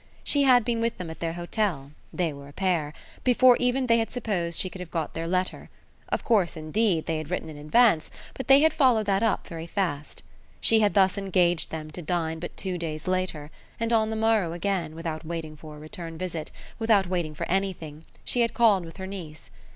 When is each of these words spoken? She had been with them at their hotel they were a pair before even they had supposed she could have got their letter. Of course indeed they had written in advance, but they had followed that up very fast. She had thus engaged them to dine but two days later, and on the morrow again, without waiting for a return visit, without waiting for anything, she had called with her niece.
She 0.23 0.41
had 0.41 0.65
been 0.65 0.81
with 0.81 0.97
them 0.97 1.11
at 1.11 1.19
their 1.19 1.33
hotel 1.33 1.91
they 2.11 2.33
were 2.33 2.47
a 2.47 2.53
pair 2.53 2.91
before 3.23 3.55
even 3.57 3.85
they 3.85 3.99
had 3.99 4.09
supposed 4.09 4.59
she 4.59 4.67
could 4.67 4.79
have 4.81 4.89
got 4.89 5.13
their 5.13 5.27
letter. 5.27 5.69
Of 6.09 6.23
course 6.23 6.57
indeed 6.57 7.05
they 7.05 7.19
had 7.19 7.29
written 7.29 7.49
in 7.49 7.57
advance, 7.57 8.09
but 8.33 8.47
they 8.47 8.61
had 8.61 8.73
followed 8.73 9.05
that 9.05 9.21
up 9.21 9.45
very 9.45 9.67
fast. 9.67 10.23
She 10.59 10.79
had 10.79 10.95
thus 10.95 11.19
engaged 11.19 11.69
them 11.69 11.91
to 11.91 12.01
dine 12.01 12.39
but 12.39 12.57
two 12.57 12.79
days 12.79 13.07
later, 13.07 13.51
and 13.79 13.93
on 13.93 14.09
the 14.09 14.15
morrow 14.15 14.53
again, 14.53 14.95
without 14.95 15.23
waiting 15.23 15.55
for 15.55 15.75
a 15.75 15.79
return 15.79 16.17
visit, 16.17 16.49
without 16.79 17.05
waiting 17.05 17.35
for 17.35 17.47
anything, 17.47 18.05
she 18.25 18.41
had 18.41 18.55
called 18.55 18.85
with 18.85 18.97
her 18.97 19.05
niece. 19.05 19.51